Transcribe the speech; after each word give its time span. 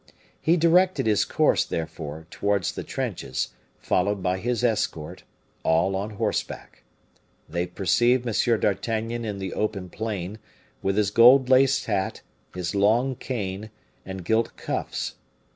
He 0.41 0.57
directed 0.57 1.05
his 1.05 1.25
course, 1.25 1.63
therefore, 1.63 2.25
towards 2.31 2.71
the 2.71 2.81
trenches, 2.83 3.49
followed 3.77 4.23
by 4.23 4.39
his 4.39 4.63
escort, 4.63 5.21
all 5.61 5.95
on 5.95 6.09
horseback. 6.17 6.81
They 7.47 7.67
perceived 7.67 8.27
M. 8.27 8.59
d'Artagnan 8.59 9.23
in 9.25 9.37
the 9.37 9.53
open 9.53 9.91
plain, 9.91 10.39
with 10.81 10.97
his 10.97 11.11
gold 11.11 11.49
laced 11.49 11.85
hat, 11.85 12.21
his 12.55 12.73
long 12.73 13.13
cane, 13.15 13.69
and 14.03 14.25
gilt 14.25 14.57
cuffs. 14.57 15.17